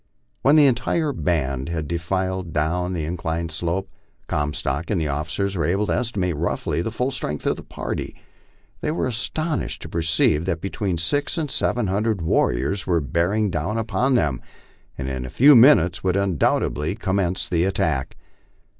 When 0.41 0.55
the 0.55 0.65
entire 0.65 1.13
band 1.13 1.69
had 1.69 1.87
defiled 1.87 2.53
down 2.53 2.93
the 2.93 3.05
inclined 3.05 3.51
slope, 3.51 3.87
Comstock 4.25 4.89
and 4.89 4.99
the 4.99 5.07
officers 5.07 5.55
were 5.55 5.63
able 5.65 5.85
to 5.85 5.95
estimate 5.95 6.35
roughly 6.37 6.81
the 6.81 6.89
full 6.89 7.11
strength 7.11 7.45
of 7.45 7.55
the 7.55 7.61
party. 7.63 8.15
They 8.79 8.89
were 8.89 9.05
astonished 9.05 9.79
to 9.83 9.89
perceive 9.89 10.45
that 10.45 10.59
between 10.59 10.97
six 10.97 11.37
and 11.37 11.51
seven 11.51 11.85
hundred 11.85 12.19
warriors 12.19 12.87
were 12.87 12.99
bearing 12.99 13.51
down 13.51 13.77
upon 13.77 14.15
them, 14.15 14.41
and 14.97 15.07
in 15.07 15.23
a 15.23 15.29
few 15.29 15.55
minutes 15.55 16.03
would 16.03 16.17
undoubtedly 16.17 16.95
commence 16.95 17.47
the 17.47 17.65
attack. 17.65 18.17